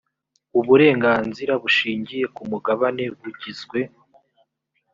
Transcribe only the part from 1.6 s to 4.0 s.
bushingiye ku mugabane bugizwe